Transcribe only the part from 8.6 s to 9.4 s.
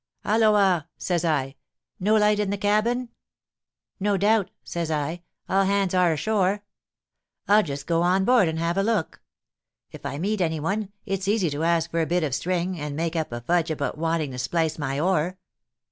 a look;